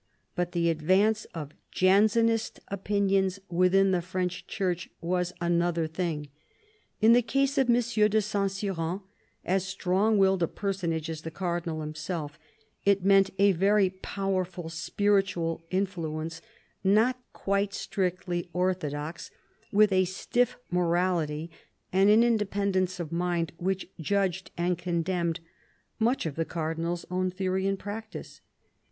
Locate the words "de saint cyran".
7.75-9.01